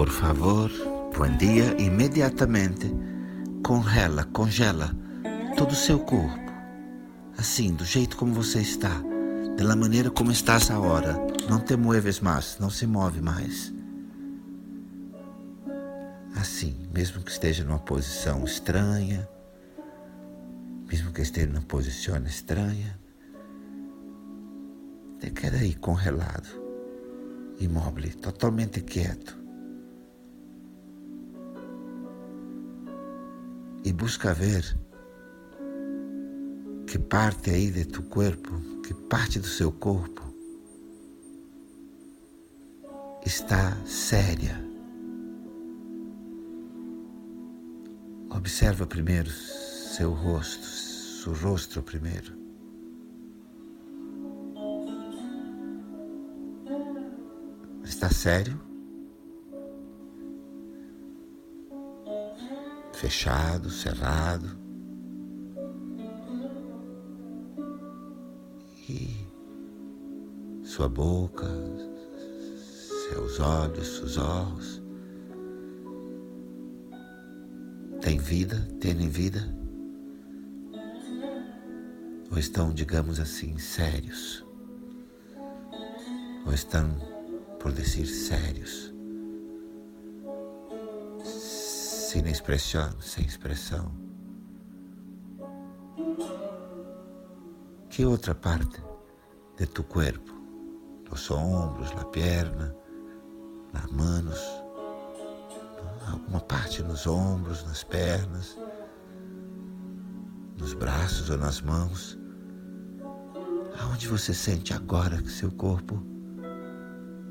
[0.00, 0.70] Por favor,
[1.14, 2.90] bom dia imediatamente
[3.62, 4.96] congela, congela
[5.58, 6.50] todo o seu corpo.
[7.36, 9.02] Assim, do jeito como você está,
[9.58, 11.18] da maneira como estás agora.
[11.50, 13.74] Não te mueves mais, não se move mais.
[16.34, 19.28] Assim, mesmo que esteja numa posição estranha,
[20.88, 22.98] mesmo que esteja numa posição estranha,
[25.18, 26.48] te queda aí congelado,
[27.60, 29.39] imóvel, totalmente quieto.
[33.84, 34.64] E busca ver
[36.86, 40.22] que parte aí de tu corpo, que parte do seu corpo
[43.24, 44.60] está séria.
[48.30, 52.32] Observa primeiro seu rosto, seu rosto primeiro.
[57.84, 58.69] Está sério?
[63.00, 64.46] Fechado, cerrado.
[68.86, 69.26] E
[70.62, 71.46] sua boca,
[73.08, 74.82] seus olhos, seus olhos.
[78.02, 78.68] Tem vida?
[78.78, 79.48] Têm vida?
[82.30, 84.44] Ou estão, digamos assim, sérios?
[86.44, 86.90] Ou estão,
[87.58, 88.89] por dizer, sérios?
[92.10, 93.92] Sem expressão, sem expressão.
[97.88, 98.82] Que outra parte
[99.56, 100.34] de tu corpo?
[101.08, 102.74] Los ombros, la perna,
[103.72, 104.40] nas manos,
[106.08, 108.58] alguma parte nos ombros, nas pernas,
[110.58, 112.18] nos braços ou nas mãos.
[113.80, 116.02] Aonde você sente agora que seu corpo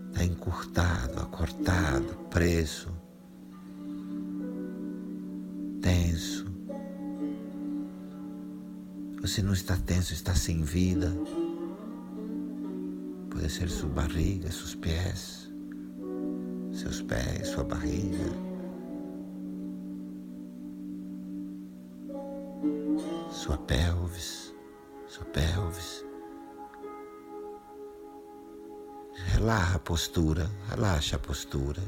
[0.07, 2.97] está encurtado, acortado, preso,
[5.89, 6.45] tenso.
[9.21, 11.11] Você não está tenso, está sem vida.
[13.29, 15.49] Pode ser sua barriga, seus pés
[16.79, 18.17] seus pés, sua barriga.
[23.29, 24.53] Sua pelvis,
[25.07, 26.05] sua pelvis.
[29.33, 31.81] Relaxa a postura, relaxa a postura.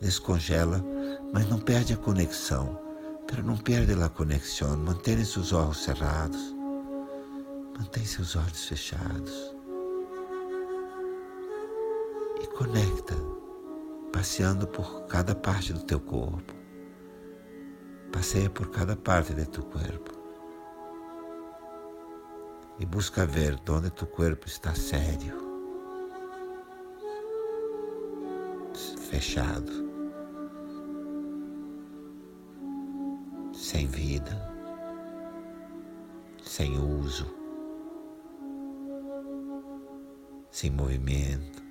[0.00, 0.84] Descongela,
[1.32, 2.87] mas não perde a conexão.
[3.28, 4.76] Pero não perde a conexão.
[4.76, 6.54] Mantenha seus olhos cerrados.
[7.78, 9.54] Mantenha seus olhos fechados.
[12.42, 13.14] E conecta
[14.12, 16.54] passeando por cada parte do teu corpo.
[18.12, 20.12] Passeia por cada parte de tu corpo.
[22.80, 25.36] E busca ver onde tu corpo está sério,
[29.10, 29.87] fechado,
[33.68, 34.34] sem vida,
[36.42, 37.26] sem uso,
[40.50, 41.62] sem movimento.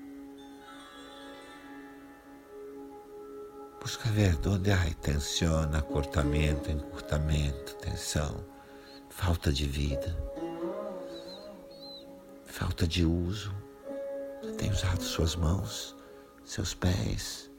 [3.81, 8.46] Busca ver onde há tensão, acortamento, encurtamento, tensão,
[9.09, 10.16] falta de vida,
[12.46, 13.52] falta de uso.
[14.44, 15.96] Você tem usado suas mãos,
[16.46, 17.50] seus pés,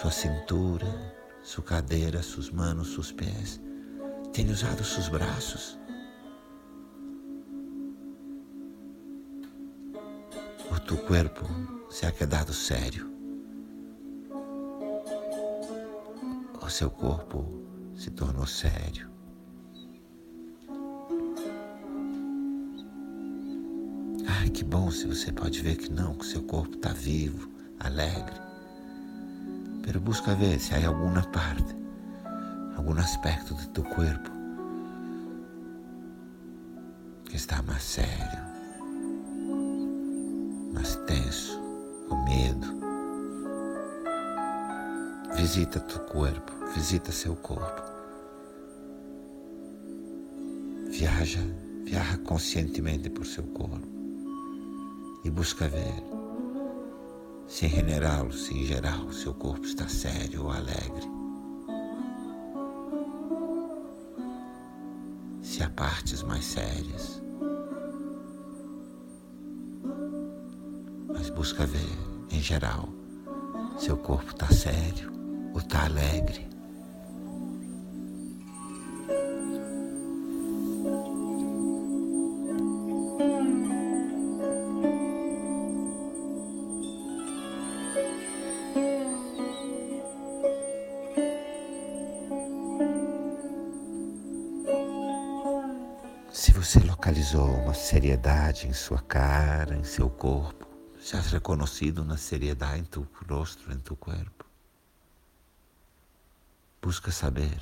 [0.00, 3.60] sua cintura, sua cadeira, suas mãos, seus pés.
[4.32, 5.78] Tem usado seus braços.
[10.72, 11.46] O teu corpo
[11.88, 13.14] se ha quedado sério.
[16.64, 17.44] o seu corpo
[17.94, 19.10] se tornou sério.
[24.26, 28.43] Ai, que bom se você pode ver que não, que seu corpo está vivo, alegre.
[29.84, 31.76] Pero busca ver se há alguma parte,
[32.74, 34.30] algum aspecto do teu corpo
[37.26, 38.40] que está mais sério,
[40.72, 41.60] mais tenso,
[42.08, 42.66] com medo.
[45.36, 47.82] Visita teu corpo, visita seu corpo.
[50.90, 51.42] Viaja,
[51.84, 53.86] viaja conscientemente por seu corpo
[55.24, 56.13] e busca ver
[57.54, 61.08] se em general, se em geral seu corpo está sério ou alegre.
[65.40, 67.22] Se há partes mais sérias.
[71.06, 71.96] Mas busca ver,
[72.32, 72.88] em geral,
[73.78, 75.12] seu corpo está sério
[75.52, 76.53] ou está alegre.
[97.04, 100.66] Localizou uma seriedade em sua cara, em seu corpo.
[100.98, 104.46] Já has reconhecido uma seriedade em tu rosto, em tu corpo.
[106.80, 107.60] Busca saber.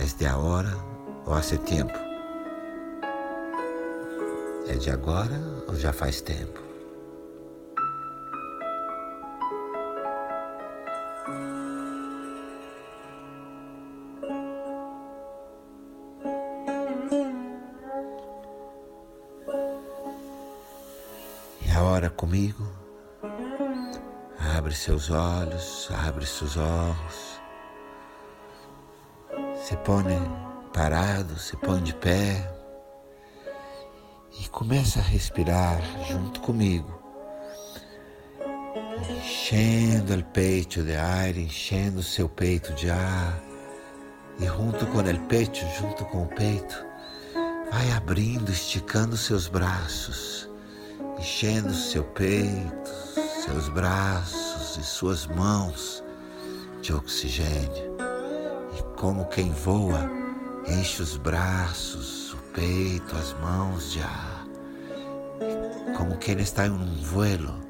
[0.00, 0.76] É de agora
[1.26, 1.96] ou há tempo?
[4.66, 5.38] É de agora
[5.68, 6.67] ou já faz tempo?
[22.18, 22.68] Comigo.
[24.56, 27.40] Abre seus olhos, abre seus olhos.
[29.62, 30.04] Se põe
[30.74, 32.52] parado, se põe de pé
[34.40, 37.00] e começa a respirar junto comigo,
[39.08, 43.40] enchendo o peito de ar, enchendo o seu peito de ar
[44.40, 46.84] e junto com o peito, junto com o peito,
[47.70, 50.47] vai abrindo, esticando seus braços
[51.28, 52.90] enchendo seu peito,
[53.44, 56.02] seus braços e suas mãos
[56.80, 57.98] de oxigênio.
[58.76, 60.10] E como quem voa,
[60.66, 64.46] enche os braços, o peito, as mãos de ar.
[65.42, 67.60] E como quem está em um vuelo,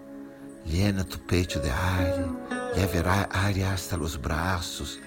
[0.65, 2.15] llena tu peito de ar,
[2.77, 5.01] leva aire hasta los braços,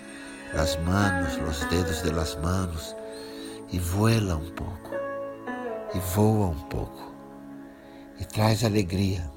[0.53, 2.93] las manos, los dedos de las manos,
[3.71, 4.91] e vuela um pouco,
[5.95, 7.10] e voa um pouco
[8.19, 9.31] e traz alegria,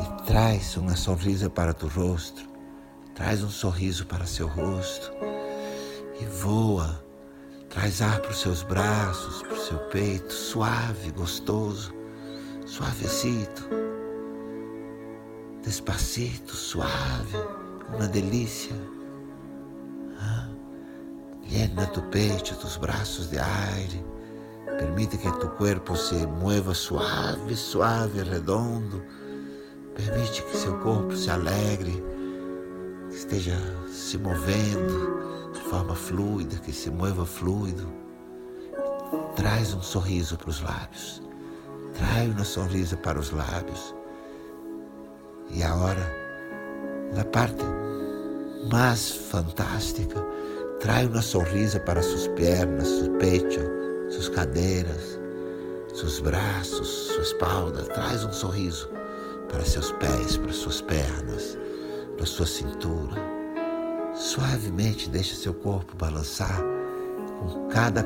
[0.00, 2.48] e traz uma sorriso para tu rosto,
[3.14, 5.12] traz um sorriso para seu rosto,
[6.20, 7.02] e voa,
[7.68, 11.94] traz ar para os seus braços, para o seu peito, suave, gostoso,
[12.66, 13.68] suavecito,
[15.62, 17.36] despacito, suave,
[17.94, 18.76] uma delícia.
[20.20, 20.48] Ah,
[21.48, 24.17] llena tu peito, tus braços de aire
[24.78, 29.02] Permite que tu corpo se mueva suave, suave, redondo.
[29.96, 32.00] Permite que seu corpo se alegre,
[33.10, 33.56] que esteja
[33.92, 37.92] se movendo de forma fluida, que se mueva fluido.
[39.34, 41.22] Traz um sorriso para os lábios.
[41.94, 43.92] Traz uma sorriso para os lábios.
[45.50, 46.06] E agora,
[47.12, 47.64] na parte
[48.70, 50.24] mais fantástica,
[50.78, 53.77] traz uma sorriso para suas pernas, seu peito,
[54.18, 55.20] suas cadeiras,
[55.94, 57.84] seus braços, sua espalda.
[57.84, 58.90] Traz um sorriso
[59.48, 61.56] para seus pés, para suas pernas,
[62.16, 63.16] para sua cintura.
[64.14, 66.60] Suavemente deixa seu corpo balançar
[67.38, 68.02] com cada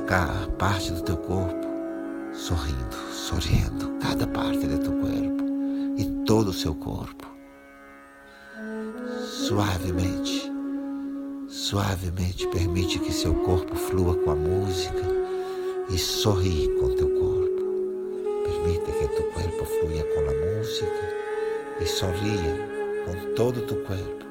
[0.58, 1.66] parte do teu corpo,
[2.34, 5.44] sorrindo, sorrindo, cada parte do teu corpo
[5.96, 7.26] e todo o seu corpo.
[9.24, 10.52] Suavemente,
[11.48, 15.22] suavemente permite que seu corpo flua com a música
[15.88, 17.62] e sorri com teu corpo.
[18.44, 21.14] Permite que tu corpo fluya com a música
[21.80, 22.68] e sorria
[23.04, 24.22] com todo tu corpo.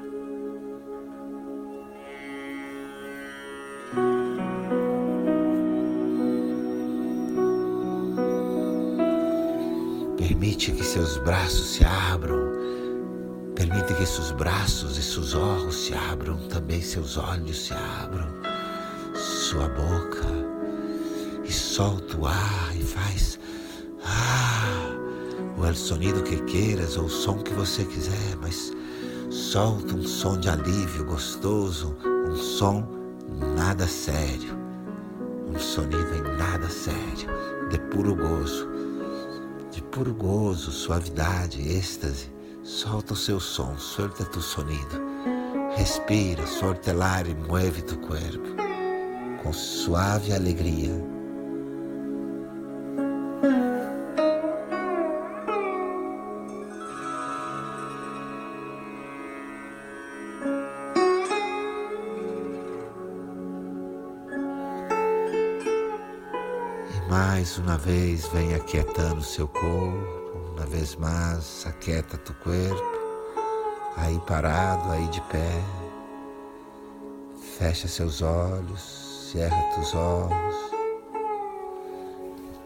[10.17, 12.51] Permite que seus braços se abram.
[13.55, 18.27] Permite que seus braços e seus olhos se abram, também seus olhos se abram,
[19.13, 20.30] sua boca
[21.81, 23.39] solta o ar e faz
[24.05, 24.93] ah,
[25.57, 28.71] o sonido que queiras ou o som que você quiser, mas
[29.31, 32.87] solta um som de alívio gostoso, um som
[33.57, 34.55] nada sério,
[35.47, 37.27] um sonido em nada sério,
[37.71, 38.69] de puro gozo,
[39.71, 42.31] de puro gozo, suavidade, êxtase.
[42.63, 45.01] Solta o seu som, solta tu sonido.
[45.75, 48.61] Respira, solta o ar e mueve tu corpo
[49.41, 51.20] com suave alegria
[67.11, 72.81] Mais uma vez, vem aquietando seu corpo, uma vez mais, aquieta tu corpo,
[73.97, 75.61] aí parado, aí de pé.
[77.57, 80.55] Fecha seus olhos, cerra teus olhos.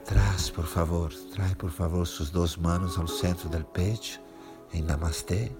[0.05, 4.21] Traz, por favor, traz, por favor, suas duas mãos ao centro do peito,
[4.71, 5.51] em Namastê.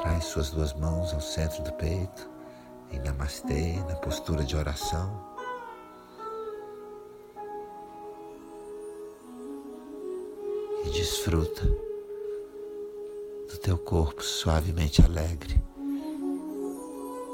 [0.00, 2.30] Traz suas duas mãos ao centro do peito,
[2.90, 5.31] em Namastê, na postura de oração.
[10.90, 11.64] Desfruta
[13.48, 15.62] do teu corpo suavemente alegre.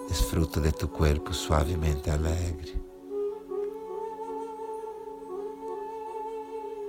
[0.08, 2.88] Desfruta de tu corpo suavemente alegre.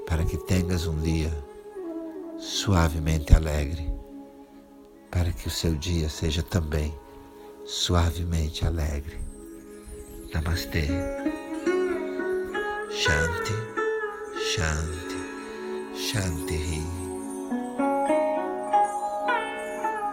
[0.10, 1.32] para que tenhas um dia
[2.40, 3.88] suavemente alegre,
[5.12, 6.92] para que o seu dia seja também
[7.64, 9.20] suavemente alegre.
[10.34, 10.88] Namastê.
[12.90, 13.54] Shanti,
[14.52, 15.09] Shanti,
[16.00, 16.82] Shanti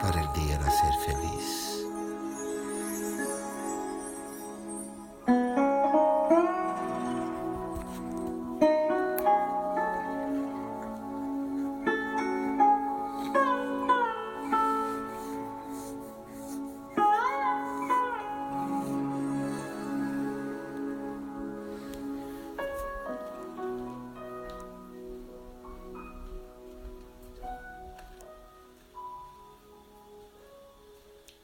[0.02, 1.75] para el día nacer feliz.